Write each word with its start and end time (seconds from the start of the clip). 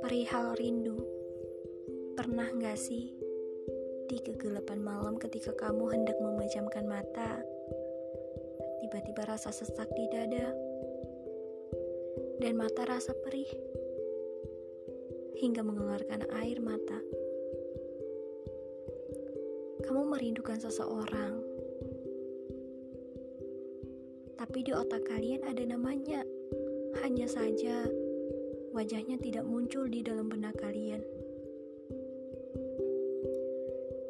Perihal 0.00 0.56
rindu, 0.56 0.96
pernah 2.16 2.48
gak 2.56 2.80
sih 2.80 3.12
di 4.08 4.16
kegelapan 4.24 4.80
malam 4.80 5.20
ketika 5.20 5.52
kamu 5.52 5.92
hendak 5.92 6.16
memejamkan 6.16 6.88
mata, 6.88 7.44
tiba-tiba 8.80 9.28
rasa 9.28 9.52
sesak 9.52 9.92
di 9.92 10.08
dada, 10.08 10.56
dan 12.40 12.56
mata 12.56 12.88
rasa 12.88 13.12
perih, 13.12 13.52
hingga 15.36 15.60
mengeluarkan 15.60 16.32
air 16.40 16.64
mata. 16.64 16.96
Kamu 19.84 20.08
merindukan 20.08 20.56
seseorang, 20.56 21.47
tapi 24.48 24.64
di 24.64 24.72
otak 24.72 25.04
kalian 25.04 25.44
ada 25.44 25.60
namanya, 25.60 26.24
hanya 27.04 27.28
saja 27.28 27.84
wajahnya 28.72 29.20
tidak 29.20 29.44
muncul 29.44 29.84
di 29.84 30.00
dalam 30.00 30.24
benak 30.32 30.56
kalian. 30.56 31.04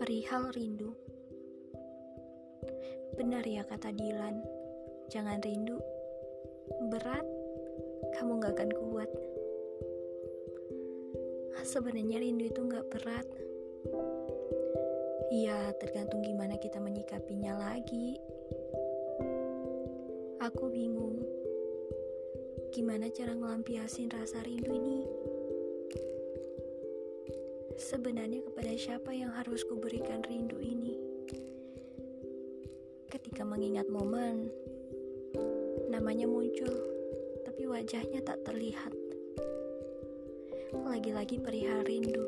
Perihal 0.00 0.48
rindu. 0.56 0.96
Benar 3.12 3.44
ya 3.44 3.60
kata 3.68 3.92
Dilan, 3.92 4.40
jangan 5.12 5.36
rindu. 5.44 5.76
Berat, 6.88 7.28
kamu 8.16 8.40
gak 8.40 8.56
akan 8.56 8.72
kuat. 8.72 9.10
Sebenarnya 11.60 12.24
rindu 12.24 12.48
itu 12.48 12.60
gak 12.72 12.88
berat. 12.88 13.28
Ya, 15.28 15.76
tergantung 15.76 16.24
gimana 16.24 16.56
kita 16.56 16.80
menyikapinya 16.80 17.52
lagi. 17.60 18.16
Aku 20.42 20.74
bingung 20.74 21.22
Gimana 22.74 23.06
cara 23.14 23.30
ngelampiasin 23.30 24.10
rasa 24.10 24.42
rindu 24.42 24.74
ini? 24.74 25.06
Sebenarnya 27.78 28.42
kepada 28.42 28.74
siapa 28.74 29.14
yang 29.14 29.30
harus 29.38 29.62
kuberikan 29.62 30.18
rindu 30.26 30.58
ini? 30.58 30.98
Ketika 33.06 33.46
mengingat 33.46 33.86
momen, 33.86 34.50
namanya 35.86 36.26
muncul, 36.26 36.74
tapi 37.46 37.70
wajahnya 37.70 38.26
tak 38.26 38.42
terlihat. 38.42 38.98
Lagi-lagi 40.74 41.38
perihal 41.38 41.86
rindu. 41.86 42.26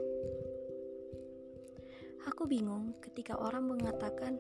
Aku 2.31 2.47
bingung 2.47 2.95
ketika 3.03 3.35
orang 3.43 3.67
mengatakan, 3.67 4.39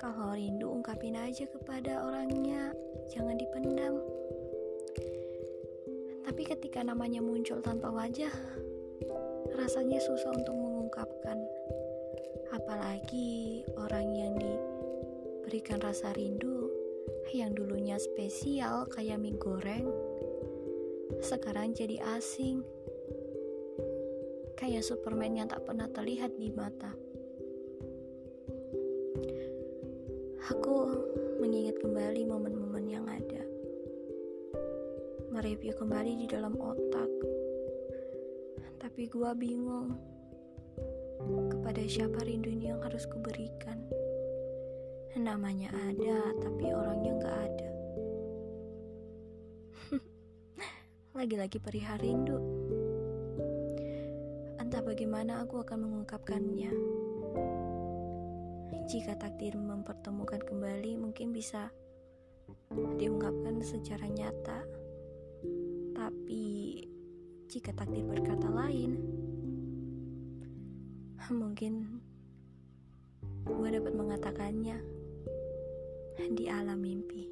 kalau 0.00 0.32
rindu 0.32 0.64
ungkapin 0.64 1.12
aja 1.12 1.44
kepada 1.44 2.00
orangnya, 2.00 2.72
jangan 3.12 3.36
dipendam. 3.36 4.00
Tapi 6.24 6.42
ketika 6.48 6.80
namanya 6.80 7.20
muncul 7.20 7.60
tanpa 7.60 7.92
wajah, 7.92 8.32
rasanya 9.60 10.00
susah 10.00 10.32
untuk 10.32 10.56
mengungkapkan. 10.56 11.36
Apalagi 12.48 13.60
orang 13.76 14.08
yang 14.16 14.32
diberikan 14.40 15.76
rasa 15.84 16.16
rindu 16.16 16.72
yang 17.36 17.52
dulunya 17.52 18.00
spesial 18.00 18.88
kayak 18.88 19.20
mie 19.20 19.36
goreng, 19.36 19.84
sekarang 21.20 21.76
jadi 21.76 22.00
asing. 22.16 22.64
Kayak 24.56 24.80
Superman 24.80 25.44
yang 25.44 25.48
tak 25.52 25.60
pernah 25.68 25.92
terlihat 25.92 26.40
di 26.40 26.48
mata. 26.48 27.10
Aku 30.50 30.82
mengingat 31.38 31.78
kembali 31.78 32.26
momen-momen 32.26 32.90
yang 32.90 33.06
ada 33.06 33.42
mereview 35.30 35.70
kembali 35.78 36.18
di 36.18 36.26
dalam 36.26 36.58
otak. 36.58 37.06
Tapi 38.82 39.06
gua 39.06 39.30
bingung 39.30 39.94
kepada 41.54 41.86
siapa 41.86 42.26
rindu 42.26 42.50
ini 42.50 42.74
yang 42.74 42.82
harus 42.82 43.06
kuberikan. 43.06 43.78
Namanya 45.14 45.70
ada, 45.70 46.34
tapi 46.42 46.74
orangnya 46.74 47.12
nggak 47.14 47.38
ada. 47.46 47.70
Lagi-lagi 51.18 51.62
perihal 51.62 52.02
rindu. 52.02 52.38
Entah 54.58 54.82
bagaimana 54.82 55.46
aku 55.46 55.62
akan 55.62 55.78
mengungkapkannya. 55.78 56.74
Jika 58.90 59.14
takdir 59.14 59.54
mempertemukan 59.54 60.42
kembali, 60.42 60.98
mungkin 60.98 61.30
bisa 61.30 61.70
diungkapkan 62.98 63.62
secara 63.62 64.10
nyata. 64.10 64.66
Tapi 65.94 66.42
jika 67.46 67.70
takdir 67.70 68.02
berkata 68.02 68.50
lain, 68.50 68.98
mungkin 71.30 72.02
gue 73.46 73.68
dapat 73.78 73.94
mengatakannya 73.94 74.82
di 76.34 76.50
alam 76.50 76.82
mimpi. 76.82 77.29